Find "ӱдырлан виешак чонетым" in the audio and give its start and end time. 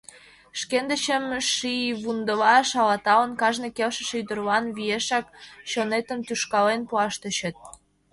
4.21-6.19